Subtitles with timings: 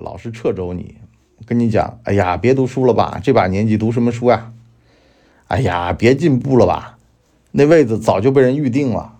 [0.00, 0.96] 老是掣肘你，
[1.46, 4.52] 跟你讲，哎呀，别读书了吧，这把年纪读什么书呀？
[5.46, 6.98] 哎呀，别进步了吧，
[7.52, 9.18] 那位子早就被人预定了。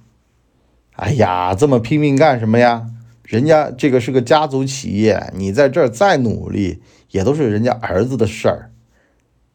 [0.96, 2.90] 哎呀，这么拼命干什么呀？
[3.22, 8.70] 人家这个是个家族企业，你在这儿再努力，也都是人家儿子的事儿。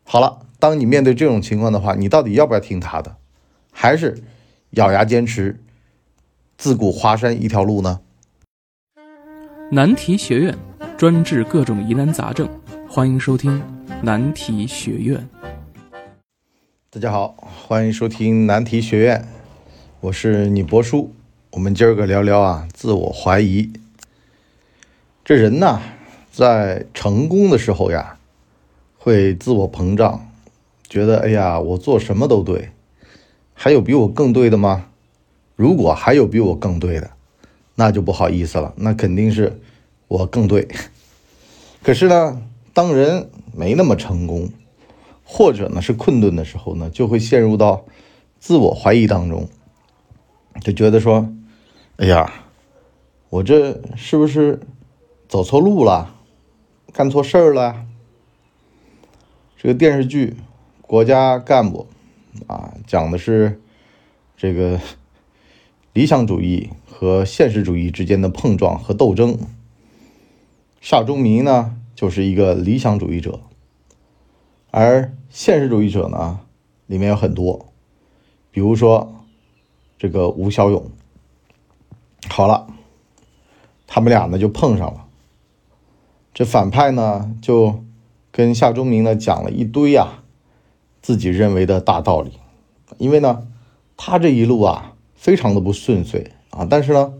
[0.04, 3.16] 好了，当你面对这种情况的话，你到底要不要听他的，
[3.72, 4.24] 还是
[4.72, 5.60] 咬牙坚持，
[6.56, 8.02] 自古华山一条路呢？
[9.72, 10.56] 难题学院
[11.04, 12.48] 专治各种疑难杂症，
[12.88, 13.62] 欢迎收听
[14.02, 15.28] 难题学院。
[16.90, 17.36] 大家好，
[17.68, 19.28] 欢迎收听难题学院，
[20.00, 21.12] 我是你博叔。
[21.52, 23.74] 我们今儿个聊聊啊，自我怀疑。
[25.26, 25.82] 这人呐，
[26.32, 28.18] 在成功的时候呀，
[28.98, 30.26] 会自我膨胀，
[30.88, 32.70] 觉得哎呀，我做什么都对，
[33.54, 34.86] 还有比我更对的吗？
[35.58, 37.12] 如果还有比我更对的，
[37.76, 39.60] 那就不好意思了，那肯定是
[40.08, 40.66] 我更对。
[41.84, 42.42] 可是呢，
[42.74, 44.50] 当人没那么成功，
[45.24, 47.86] 或者呢是困顿的时候呢，就会陷入到
[48.40, 49.50] 自我怀疑当中，
[50.62, 51.30] 就觉得说，
[51.98, 52.32] 哎呀，
[53.30, 54.62] 我这是不是
[55.28, 56.16] 走错路了，
[56.94, 57.86] 干错事儿了？
[59.58, 60.28] 这个电视剧
[60.82, 61.86] 《国家干部》
[62.52, 63.62] 啊，讲的是
[64.38, 64.80] 这个
[65.92, 66.70] 理想主义。
[66.96, 69.38] 和现实主义之间的碰撞和斗争。
[70.84, 73.40] 夏忠明呢，就是一个理想主义者，
[74.70, 76.42] 而现实主义者呢，
[76.88, 77.68] 里面有很多，
[78.52, 79.16] 比如说
[79.98, 80.92] 这个吴小勇。
[82.28, 82.68] 好了，
[83.88, 85.06] 他们俩呢就碰上了。
[86.34, 87.82] 这反派呢，就
[88.30, 90.24] 跟夏忠明呢讲了一堆呀，
[91.02, 92.34] 自己认为的大道理，
[92.98, 93.48] 因为呢，
[93.96, 96.32] 他这一路啊，非常的不顺遂。
[96.50, 97.14] 啊，但是呢，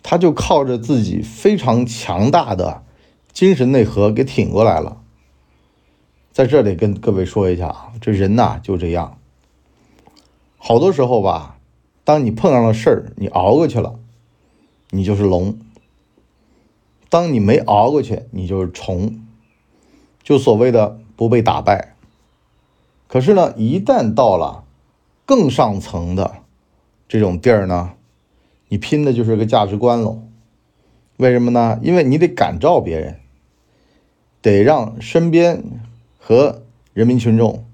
[0.00, 2.84] 他就靠着自己非常强大的
[3.32, 5.00] 精神内核给挺过来了。
[6.32, 9.18] 在这里跟各位说一下啊，这人呐就这样，
[10.56, 11.58] 好多时候吧，
[12.04, 13.98] 当你碰上了事儿，你熬过去了，
[14.90, 15.54] 你就是龙；
[17.08, 19.26] 当你没熬过去，你就是虫，
[20.22, 21.96] 就所谓的不被打败。
[23.08, 24.64] 可是呢，一旦到了
[25.26, 26.36] 更上层的
[27.08, 27.94] 这种地儿呢？
[28.68, 30.22] 你拼的就是个价值观喽，
[31.16, 31.80] 为什么呢？
[31.82, 33.18] 因为你得感召别人，
[34.42, 35.62] 得让身边
[36.18, 36.62] 和
[36.92, 37.64] 人民群众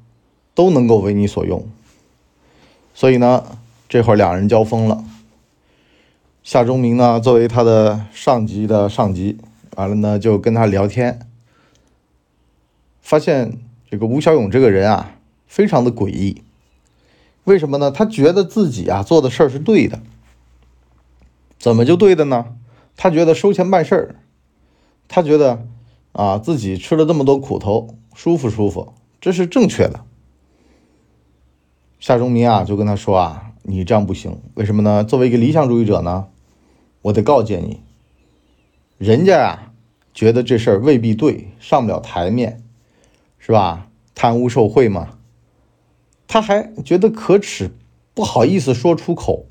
[0.54, 1.66] 都能够为你所用。
[2.94, 5.04] 所以呢，这会儿两人交锋了。
[6.42, 9.38] 夏忠明呢，作为他的上级的上级，
[9.76, 11.28] 完了呢就跟他聊天，
[13.00, 13.58] 发现
[13.90, 15.16] 这个吴小勇这个人啊，
[15.46, 16.42] 非常的诡异。
[17.44, 17.90] 为什么呢？
[17.90, 20.00] 他觉得自己啊做的事儿是对的。
[21.58, 22.56] 怎么就对的呢？
[22.96, 24.14] 他觉得收钱办事儿，
[25.08, 25.66] 他觉得
[26.16, 30.00] 啊自己吃了这么多苦头，舒服舒服，这是正确的。
[32.00, 35.04] 夏忠民啊就跟他说啊，你这样不行，为什么呢？
[35.04, 36.28] 作为一个理想主义者呢，
[37.02, 37.80] 我得告诫你，
[38.96, 39.72] 人家啊
[40.14, 42.64] 觉得这事儿未必对，上不了台面，
[43.38, 43.88] 是吧？
[44.14, 45.18] 贪污受贿嘛，
[46.26, 47.70] 他还觉得可耻，
[48.14, 49.44] 不好意思说出口，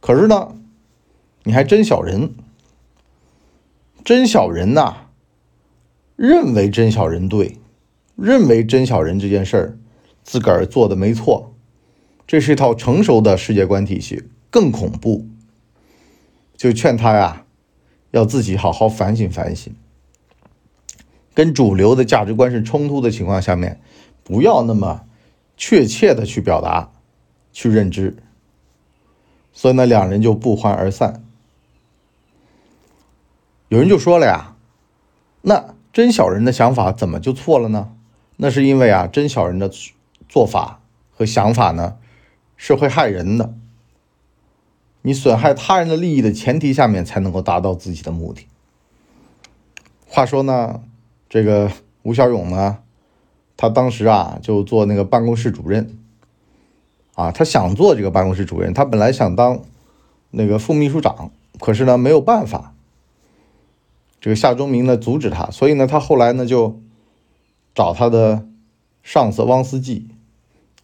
[0.00, 0.56] 可是呢。
[1.46, 2.32] 你还真小人，
[4.02, 5.03] 真小人呐！
[6.16, 7.58] 认为真小人对，
[8.16, 9.78] 认为真小人这件事儿
[10.22, 11.54] 自个儿做的没错，
[12.26, 15.26] 这是一套成熟的世界观体系，更恐怖。
[16.56, 17.44] 就劝他呀，
[18.12, 19.74] 要自己好好反省反省，
[21.34, 23.80] 跟主流的价值观是冲突的情况下面，
[24.22, 25.04] 不要那么
[25.56, 26.92] 确切的去表达、
[27.52, 28.16] 去认知。
[29.52, 31.24] 所以呢，两人就不欢而散。
[33.68, 34.56] 有人就说了呀，
[35.42, 37.92] 那真小人的想法怎么就错了呢？
[38.36, 39.70] 那是因为啊，真小人的
[40.28, 40.80] 做法
[41.12, 41.98] 和想法呢，
[42.56, 43.54] 是会害人的。
[45.02, 48.48] 你损害他人的利益的前提下面，才能够达到自己的目的。
[50.08, 50.82] 话说呢，
[51.28, 51.70] 这个
[52.02, 52.78] 吴小勇呢，
[53.56, 55.96] 他当时啊就做那个办公室主任，
[57.14, 59.60] 啊，他想做这个办公室主任，他本来想当
[60.32, 61.30] 那个副秘书长，
[61.60, 62.73] 可是呢没有办法。
[64.24, 66.80] 这个夏忠明呢阻止他，所以呢，他后来呢就
[67.74, 68.46] 找他的
[69.02, 70.08] 上司汪思济，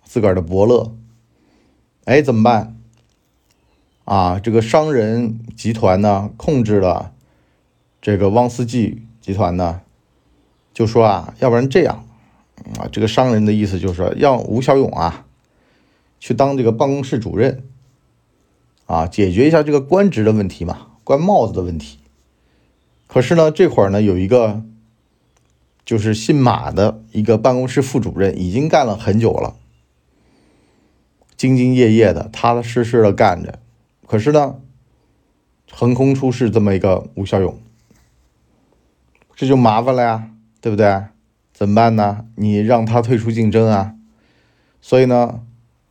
[0.04, 0.94] 自个儿的伯乐。
[2.04, 2.76] 哎，怎么办？
[4.04, 7.14] 啊，这个商人集团呢控制了
[8.02, 9.80] 这个汪思济集团呢，
[10.74, 12.04] 就说啊，要不然这样
[12.78, 15.24] 啊，这个商人的意思就是说，让吴小勇啊
[16.18, 17.64] 去当这个办公室主任，
[18.84, 21.99] 啊，解决一下这个官职的问题嘛，官帽子的问题。
[23.12, 24.62] 可是呢，这会儿呢，有一个
[25.84, 29.56] 就是姓马的一个办公室副主任，已经干了很久了，
[31.36, 33.58] 兢兢业业的，踏踏实实的干着。
[34.06, 34.60] 可是呢，
[35.72, 37.60] 横空出世这么一个吴小勇，
[39.34, 40.30] 这就麻烦了呀，
[40.60, 41.06] 对不对？
[41.52, 42.26] 怎么办呢？
[42.36, 43.96] 你让他退出竞争啊？
[44.80, 45.40] 所以呢，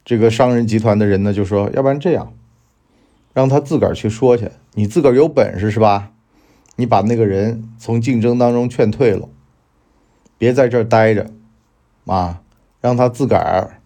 [0.05, 2.33] 这个商人集团的人呢就说，要不然这样，
[3.33, 6.13] 让他自个儿去说去，你自个儿有本事是吧？
[6.79, 9.27] 你把那个人从竞争当中劝退了，
[10.37, 11.29] 别在这儿待着，
[12.05, 12.41] 啊，
[12.79, 13.81] 让他自个儿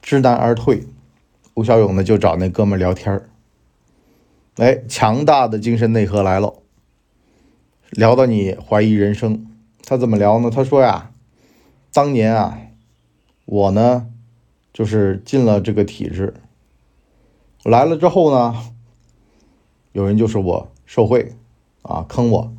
[0.00, 0.86] 知难而退。
[1.52, 3.28] 吴小勇呢就找那哥们聊天儿，
[4.56, 6.54] 哎，强大的精神内核来了，
[7.90, 9.46] 聊到你怀疑人生。
[9.84, 10.50] 他怎么聊呢？
[10.50, 11.10] 他说呀，
[11.92, 12.58] 当年啊，
[13.44, 14.08] 我呢
[14.72, 16.32] 就是进了这个体制，
[17.64, 18.72] 来了之后呢，
[19.92, 21.34] 有人就说我受贿。
[21.84, 22.50] 啊，坑我，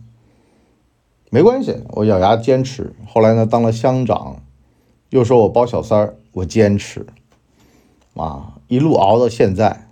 [1.32, 2.96] 没关系，我咬牙坚持。
[3.08, 4.44] 后来呢，当了乡长，
[5.10, 7.08] 又说我包小三儿，我坚持，
[8.14, 9.90] 啊，一路熬到现在。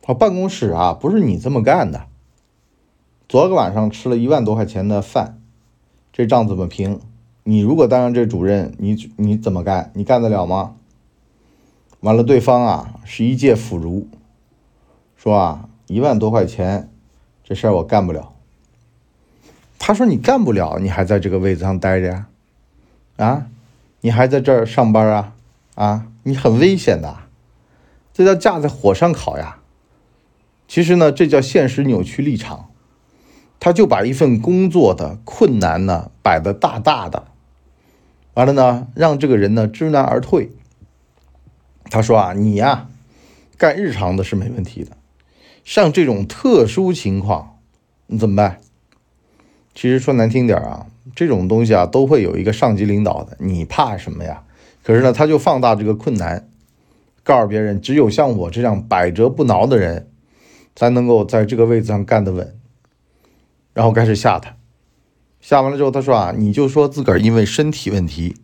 [0.00, 2.06] 他办公室啊，不是你这么干的。
[3.28, 5.40] 昨个晚上吃了一万多块钱的饭，
[6.12, 7.00] 这账怎么平？
[7.42, 9.90] 你如果当上这主任，你你怎么干？
[9.94, 10.76] 你干得了吗？
[11.98, 14.06] 完了，对方啊是一介腐儒，
[15.16, 16.92] 说啊一万多块钱。
[17.50, 18.32] 这事儿我干不了。
[19.76, 22.28] 他说：“你干不了，你还在这个位子上待着呀？
[23.16, 23.48] 啊，
[24.02, 25.34] 你还在这儿上班啊？
[25.74, 27.12] 啊，你很危险的，
[28.14, 29.58] 这叫架在火上烤呀。
[30.68, 32.70] 其实呢，这叫现实扭曲立场。
[33.58, 37.24] 他就把一份工作的困难呢摆的大大的，
[38.34, 40.52] 完了呢，让这个人呢知难而退。
[41.90, 42.86] 他说啊，你呀，
[43.58, 44.96] 干日常的是没问题的。”
[45.64, 47.58] 像这种特殊情况，
[48.06, 48.60] 你怎么办？
[49.74, 54.42] 其实说难听点啊，这种东西啊，都会有一个上级领导的，你怕什么呀？
[54.82, 56.48] 可是呢，他就放大这个困难，
[57.22, 60.10] 告诉别人，只有像我这样百折不挠的人，
[60.74, 62.56] 才能够在这个位子上干得稳。
[63.72, 64.56] 然后开始吓他，
[65.40, 68.36] 吓完了之后，他说啊，你就说自个儿因为身体问题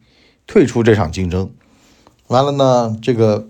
[0.46, 1.50] 退出这场竞争。
[2.28, 3.48] 完了呢，这个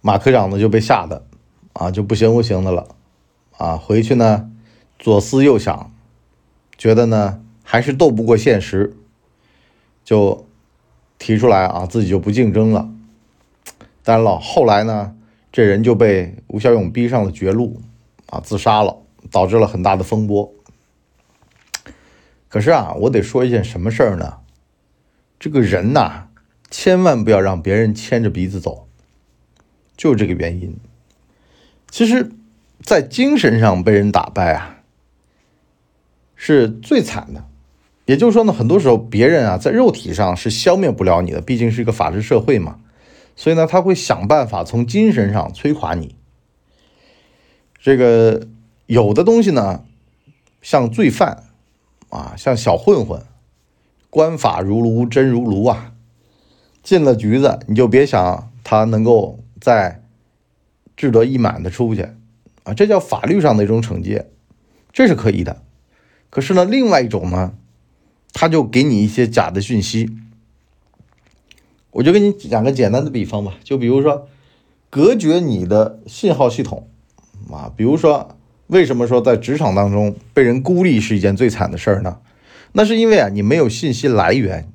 [0.00, 1.24] 马科长呢就被吓得。
[1.72, 2.96] 啊，就不行不行的了，
[3.56, 4.50] 啊，回去呢，
[4.98, 5.92] 左思右想，
[6.76, 8.96] 觉得呢还是斗不过现实，
[10.04, 10.46] 就
[11.18, 12.90] 提出来啊，自己就不竞争了。
[14.02, 15.14] 当然了，后来呢，
[15.52, 17.80] 这人就被吴小勇逼上了绝路，
[18.26, 18.96] 啊，自杀了，
[19.30, 20.52] 导致了很大的风波。
[22.48, 24.38] 可是啊，我得说一件什么事儿呢？
[25.38, 26.28] 这个人呐，
[26.70, 28.88] 千万不要让别人牵着鼻子走，
[29.96, 30.76] 就这个原因。
[31.90, 32.30] 其实，
[32.82, 34.80] 在精神上被人打败啊，
[36.36, 37.44] 是最惨的。
[38.04, 42.78] 也就是说呢，很多时候别人啊，在肉体上是消灭不了你的，毕竟是一个法治社会嘛。
[43.36, 46.14] 所以呢，他会想办法从精神上摧垮你。
[47.80, 48.46] 这个
[48.86, 49.84] 有的东西呢，
[50.60, 51.44] 像罪犯
[52.10, 53.22] 啊，像小混混，
[54.10, 55.94] 官法如炉，真如炉啊。
[56.82, 60.02] 进了局子，你就别想他能够在。
[60.98, 62.08] 志得意满的出去，
[62.64, 64.26] 啊，这叫法律上的一种惩戒，
[64.92, 65.62] 这是可以的。
[66.28, 67.54] 可是呢，另外一种呢，
[68.32, 70.10] 他就给你一些假的讯息。
[71.92, 74.28] 我就给你讲个简单的比方吧，就比如说，
[74.90, 76.88] 隔绝你的信号系统，
[77.50, 82.18] 啊，比如说，为什么说在职场当中被人孤立是一件最惨的事儿呢？
[82.72, 84.68] 那是因为啊，你没有信息来源，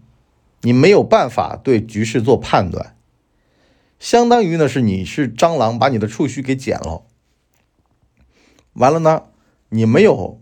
[0.61, 2.95] 你没有办法对局势做判断。
[4.03, 7.03] 相当于呢是你是蟑螂把你的触须给剪了，
[8.73, 9.23] 完了呢
[9.69, 10.41] 你没有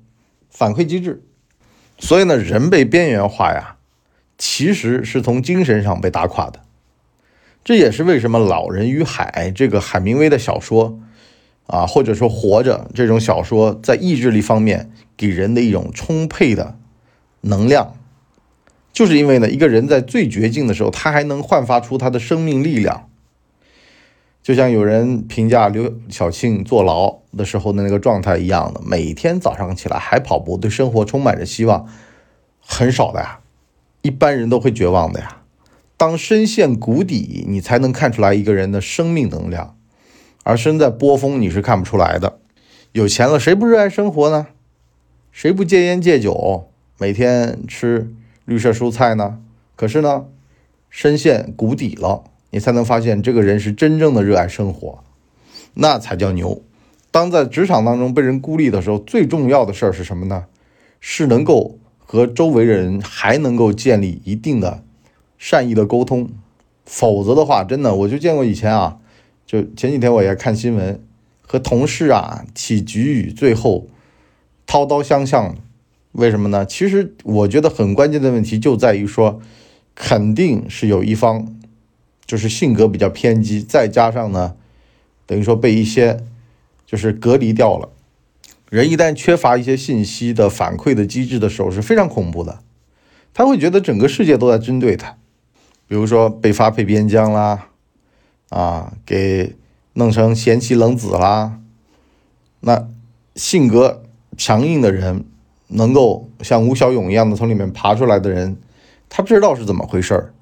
[0.49, 1.23] 反馈机制，
[1.99, 3.77] 所以呢人被边缘化呀，
[4.35, 6.61] 其实是从精神上被打垮的。
[7.63, 10.99] 这也是为什么《老人与海》这个海明威的小说
[11.67, 16.79] 啊，或者说《活着》这种小说，在意志力方面给人的一种充沛的
[17.41, 17.95] 能量，
[18.91, 23.07] 就是因为呢一个人在最绝境的时候，他还能焕发出他的生命力量。
[24.43, 31.87] 就像有人评价刘晓庆坐牢的时候的那个状态一样的，每天早上起来还跑步，对生活充满着希望，
[32.59, 33.39] 很少的呀，
[34.01, 35.43] 一般人都会绝望的呀。
[35.95, 39.77] 当深陷谷底，你才能看出来一个人的生命能量，
[40.43, 42.39] 而身在波峰，你是看不出来的。
[42.93, 44.47] 有钱了，谁不热爱生活呢？
[45.31, 46.67] 谁不戒烟戒酒，
[46.97, 48.11] 每天吃
[48.45, 49.37] 绿色蔬菜呢？
[49.75, 50.25] 可是呢，
[50.89, 52.23] 深陷谷底了。
[52.51, 55.03] 你才能发现这个人是真正的热爱生活，
[55.73, 56.61] 那才叫牛。
[57.09, 60.45] 当在职场当中被人孤立的时候，最重要的事儿是什么呢？
[60.99, 64.83] 是能够和周围人还能够建立一定的
[65.37, 66.29] 善意的沟通。
[66.85, 68.97] 否则的话，真的我就见过以前啊，
[69.45, 71.01] 就前几天我也看新闻，
[71.41, 73.87] 和同事啊起局语，最后
[74.65, 75.55] 掏刀相向。
[76.13, 76.65] 为什么呢？
[76.65, 79.39] 其实我觉得很关键的问题就在于说，
[79.95, 81.55] 肯定是有一方
[82.31, 84.55] 就是性格比较偏激，再加上呢，
[85.25, 86.23] 等于说被一些
[86.85, 87.89] 就是隔离掉了。
[88.69, 92.59] 人一旦缺乏一些信息的反馈的机制的时候，是非常恐怖的。
[93.33, 95.17] 他会觉得整个世界都在针对他，
[95.89, 97.67] 比如说被发配边疆啦，
[98.47, 99.57] 啊，给
[99.95, 101.59] 弄成贤妻冷子啦。
[102.61, 102.87] 那
[103.35, 104.03] 性格
[104.37, 105.25] 强硬的人。
[105.73, 108.57] 能够像吴小勇一样的从里面爬出来的人，
[109.07, 110.33] 他不知道是怎么回事儿，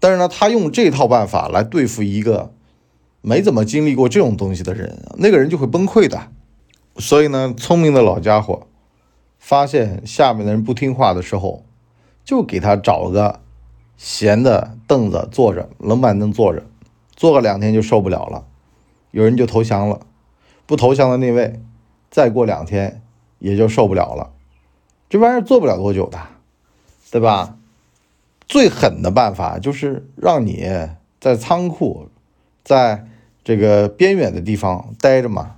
[0.00, 2.52] 但是呢，他用这套办法来对付一个
[3.20, 6.28] 没怎么经历过这种东西的人，那个人就会崩溃的。
[6.96, 8.66] 所以呢，聪明的老家伙
[9.38, 11.64] 发现下面的人不听话的时候，
[12.24, 13.40] 就给他找个
[13.96, 16.64] 闲的凳子坐着，冷板凳坐着，
[17.14, 18.44] 坐个两天就受不了了，
[19.10, 20.00] 有人就投降了，
[20.66, 21.60] 不投降的那位，
[22.10, 23.02] 再过两天。
[23.40, 24.32] 也就受不了了，
[25.08, 26.18] 这玩意儿做不了多久的，
[27.12, 27.56] 对吧？
[28.48, 30.66] 最狠的办法就是让你
[31.20, 32.08] 在仓库，
[32.64, 33.06] 在
[33.44, 35.56] 这个边远的地方待着嘛。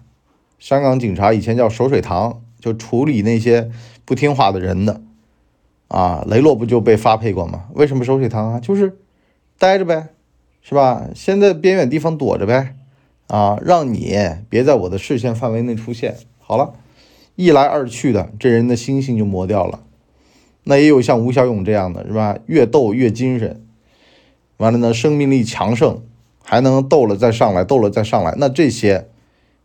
[0.59, 3.71] 香港警察以前叫守水塘，就处理那些
[4.05, 5.01] 不听话的人的。
[5.89, 7.67] 啊，雷洛不就被发配过吗？
[7.75, 8.61] 为什么守水塘啊？
[8.61, 8.99] 就是
[9.59, 10.09] 待着呗，
[10.61, 11.09] 是吧？
[11.15, 12.75] 先在边远地方躲着呗，
[13.29, 14.17] 啊，让你
[14.49, 16.17] 别在我的视线范围内出现。
[16.39, 16.75] 好了。
[17.37, 19.81] 一来二去的，这人的心性就磨掉了。
[20.65, 22.39] 那也有像吴小勇这样的，是吧？
[22.47, 23.63] 越斗越精神，
[24.59, 26.03] 完了呢，生命力强盛，
[26.43, 28.35] 还能斗了再上来，斗了再上来。
[28.37, 29.09] 那这些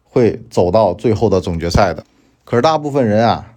[0.04, 2.06] 会走到最后的总决赛的。
[2.44, 3.56] 可是大部分人啊，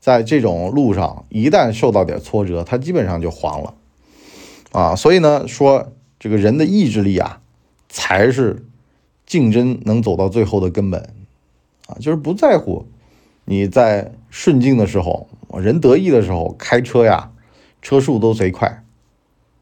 [0.00, 3.74] 在这种路上，一旦受到点挫折，他基本上就黄了
[4.72, 4.96] 啊。
[4.96, 7.40] 所以呢，说这个人的意志力啊，
[7.88, 8.64] 才是
[9.26, 11.00] 竞争能走到最后的根本
[11.86, 12.86] 啊，就是不在乎。
[13.46, 17.30] 你在顺境的时候，人得意的时候，开车呀，
[17.82, 18.84] 车速都贼快。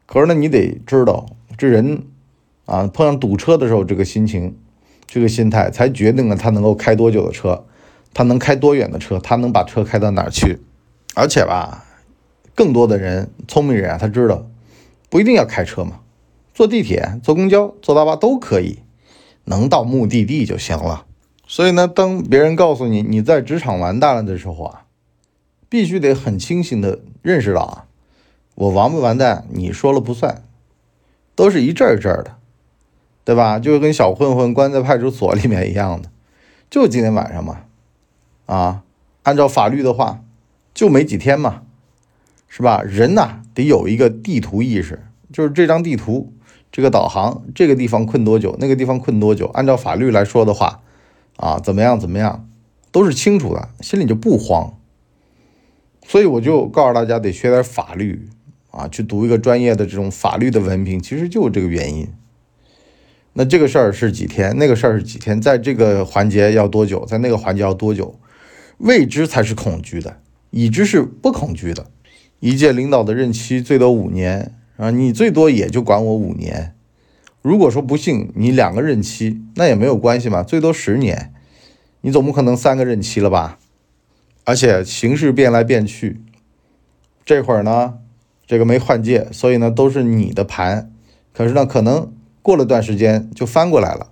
[0.05, 1.25] 可是呢，你得知道，
[1.57, 2.03] 这人
[2.65, 4.57] 啊，碰上堵车的时候，这个心情，
[5.07, 7.65] 这个心态，才决定了他能够开多久的车，
[8.13, 10.59] 他能开多远的车，他能把车开到哪儿去。
[11.15, 11.85] 而且吧，
[12.55, 14.45] 更多的人，聪明人啊，他知道，
[15.09, 15.99] 不一定要开车嘛，
[16.53, 18.79] 坐地铁、坐公交、坐大巴都可以，
[19.45, 21.05] 能到目的地就行了。
[21.45, 24.82] 所以呢，当别人告诉你你在职场完蛋了的时候啊，
[25.73, 27.85] 必须得很清醒的认识到啊，
[28.53, 30.43] 我完不完蛋你说了不算，
[31.33, 32.35] 都是一阵一阵的，
[33.25, 33.57] 对吧？
[33.57, 36.11] 就跟小混混关在派出所里面一样的，
[36.69, 37.61] 就今天晚上嘛，
[38.45, 38.83] 啊，
[39.23, 40.21] 按照法律的话，
[40.75, 41.63] 就没几天嘛，
[42.47, 42.83] 是吧？
[42.83, 46.31] 人呐得有一个地图意识，就是这张地图，
[46.71, 50.81] 这个导航，这个地方困多久，那个地方困多久，按照法律来说的话。
[51.37, 51.99] 啊，怎么样？
[51.99, 52.47] 怎么样，
[52.91, 54.75] 都是清楚的，心里就不慌。
[56.07, 58.27] 所以我就告诉大家，得学点法律
[58.71, 62.07] 啊，去读一个专业的这种法律的文凭，其实就这个原因。
[63.33, 68.19] 那这个事儿是几天，那个事儿是几天，在这个环节要多久，在那个环节要多久？
[68.77, 70.17] 未知才是恐惧的，
[70.51, 71.87] 已知是不恐惧的。
[72.39, 76.75] 一届领导的任期最多五年啊，你最多也就管我五年。
[77.41, 81.33] 如果说不幸你两个任期，那也没有关系嘛，最多十年，
[82.01, 83.57] 你总不可能三个任期了吧？
[84.43, 86.21] 而且形势变来变去，
[87.25, 87.99] 这会儿呢，
[88.45, 90.91] 这个没换届，所以呢都是你的盘，
[91.33, 94.11] 可是呢可能过了段时间就翻过来了，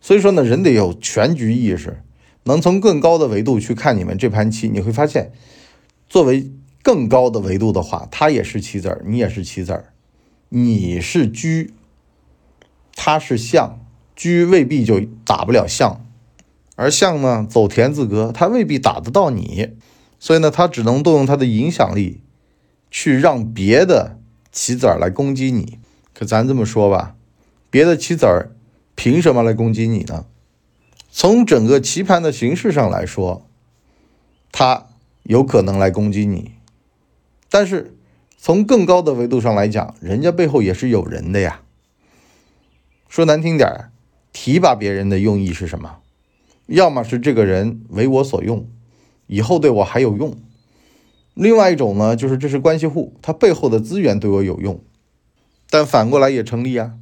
[0.00, 2.02] 所以说呢人得有全局意识，
[2.44, 5.32] 能从更高的维度去看你们这盘棋，你会发现，
[6.08, 6.50] 作为
[6.82, 9.92] 更高的维度的话，他也是棋子儿，你也是棋子儿，
[10.48, 11.66] 你是车。
[13.02, 13.80] 他是象，
[14.14, 16.04] 车未必就打不了象，
[16.80, 19.76] 而象呢走田字格，他未必打得到你，
[20.18, 22.22] 所以呢，他只能动用他的影响力，
[22.90, 24.18] 去让别的
[24.50, 25.78] 棋子儿来攻击你。
[26.14, 27.16] 可咱这么说吧，
[27.68, 28.56] 别的棋子儿
[28.94, 30.24] 凭什么来攻击你呢？
[31.10, 33.46] 从整个棋盘的形式上来说，
[34.50, 34.86] 他
[35.24, 36.52] 有可能来攻击你，
[37.50, 37.94] 但是
[38.38, 41.60] 从更高的维度上来讲，人家背后也是有人的呀。
[43.06, 43.68] 说难听点，
[44.32, 45.98] 提拔别人的用意是什么？
[46.70, 48.64] 要么是这个人为我所用，
[49.26, 50.30] 以后对我还有用；
[51.34, 54.80] 另外一种呢，就是这是关系户，他背后的资源对我有用。
[55.68, 56.94] 但反过来也成立啊。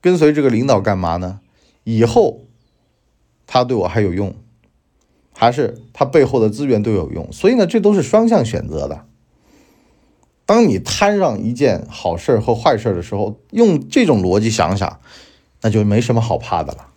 [0.00, 1.40] 跟随这个领导干嘛呢？
[1.84, 2.46] 以后
[3.46, 4.34] 他对我还有用，
[5.34, 7.30] 还是他背后的资源对我有用？
[7.30, 9.04] 所以呢，这都是双向选择的。
[10.46, 14.98] 当你摊上一件好事和坏事的时候，用这种逻辑想想，
[15.60, 16.88] 那就没什么好怕的了。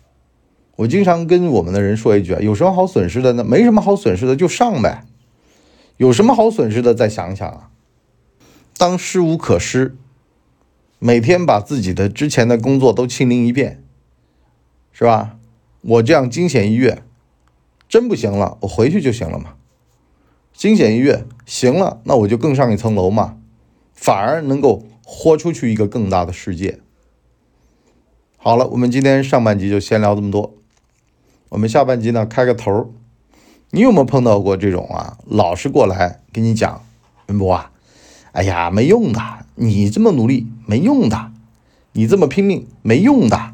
[0.76, 3.44] 我经常跟我们的人说一句啊，有什么好损失的呢？
[3.44, 5.04] 没什么好损失的，就上呗。
[5.98, 6.94] 有什么好损失的？
[6.94, 7.70] 再想想啊。
[8.76, 9.94] 当失无可失，
[10.98, 13.84] 每天把自己的之前的工作都清零一遍，
[14.92, 15.36] 是吧？
[15.82, 17.02] 我这样惊险一跃，
[17.88, 19.54] 真不行了，我回去就行了嘛。
[20.54, 23.36] 惊险一跃行了，那我就更上一层楼嘛。
[23.92, 26.80] 反而能够豁出去一个更大的世界。
[28.36, 30.54] 好了，我们今天上半集就先聊这么多。
[31.52, 32.94] 我们下半集呢，开个头。
[33.72, 35.18] 你有没有碰到过这种啊？
[35.26, 36.82] 老是过来跟你讲，
[37.26, 37.70] 文博啊，
[38.32, 39.20] 哎呀，没用的，
[39.56, 41.30] 你这么努力没用的，
[41.92, 43.52] 你这么拼命没用的。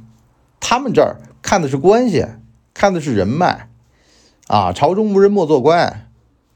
[0.61, 2.25] 他们这儿看的是关系，
[2.73, 3.69] 看的是人脉
[4.47, 4.73] 啊。
[4.73, 6.09] 朝中无人莫做官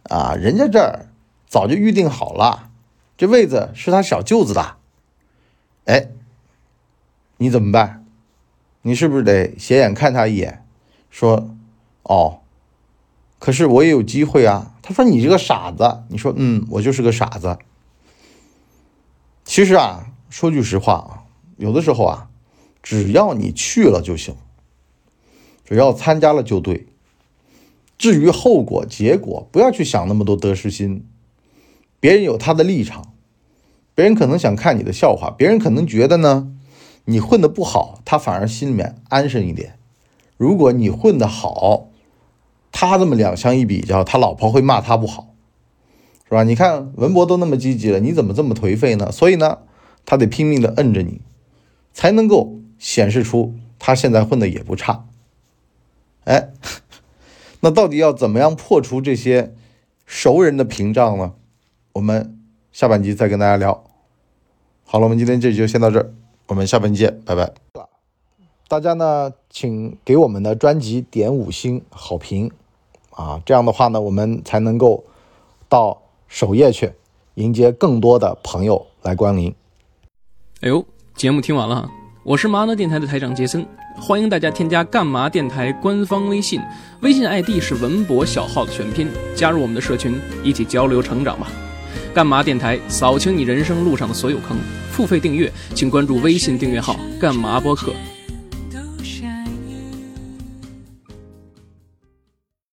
[0.04, 1.06] 啊，人家这儿
[1.48, 2.70] 早就预定好了。
[3.16, 4.76] 这位子是他小舅子的，
[5.86, 6.06] 哎，
[7.38, 8.04] 你怎么办？
[8.82, 10.61] 你是不是得斜眼看他一眼，
[11.12, 11.54] 说
[12.02, 12.40] ：“哦，
[13.38, 17.58] 可是我也有机会啊。”他说：“你这个傻子。”你说：“嗯，我就是个傻子。”
[19.44, 21.22] 其实啊，说句实话啊，
[21.58, 22.30] 有的时候啊，
[22.82, 24.34] 只要你去了就行，
[25.64, 26.86] 只要参加了就对。
[27.98, 31.06] 至于后果、结果，不要去想那么多得失心。
[32.00, 33.12] 别人有他的立场。
[33.94, 36.50] 别人可能想看你的笑话，别人可能觉得呢，
[37.04, 39.78] 你混的不好，他反而心里面安生一点。
[40.42, 41.86] 如果你混的好，
[42.72, 45.28] 他这么两相一比较，他老婆会骂他不好，
[46.24, 46.42] 是吧？
[46.42, 49.12] 你看文博都那么积极了，你怎么这么颓废呢？
[49.12, 49.58] 所以呢，
[50.04, 51.20] 他得拼命的摁着你，
[51.92, 55.06] 才能够显示出他现在混的也不差。
[56.24, 56.50] 哎，
[57.60, 59.54] 那到底要怎么样破除这些
[60.04, 61.34] 熟人的屏障呢？
[61.92, 62.38] 我们。
[62.72, 63.84] 下半集再跟大家聊。
[64.86, 66.14] 好了，我们今天这集就先到这儿，
[66.46, 67.71] 我们下半集见，拜拜。
[68.68, 72.50] 大家呢，请给我们的专辑点五星好评
[73.10, 75.04] 啊，这样的话呢，我们才能够
[75.68, 76.90] 到首页去
[77.34, 79.54] 迎接更多的朋友来光临。
[80.62, 81.90] 哎呦，节目听完了，
[82.24, 83.66] 我是麻辣电台的台长杰森，
[84.00, 86.58] 欢迎大家添加干嘛电台官方微信，
[87.02, 91.48] 微信 ID 是文博小号的全拼，加入我们的社群，一起交流成长吧。
[92.14, 94.56] 干嘛电台扫清你人生路上的所有坑，
[94.90, 97.92] 付费订阅请关注微信订阅号“干嘛播客”。